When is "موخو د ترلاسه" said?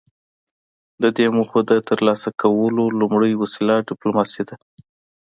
1.35-2.29